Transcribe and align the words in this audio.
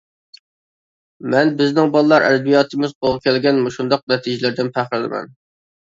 مەن 1.33 1.51
بىزنىڭ 1.59 1.93
بالىلار 1.95 2.25
ئەدەبىياتىمىز 2.29 2.97
قولغا 3.05 3.21
كەلگەن 3.27 3.61
مۇشۇنداق 3.67 4.07
نەتىجىلىرىدىن 4.15 4.73
پەخىرلىنىمەن. 4.79 5.35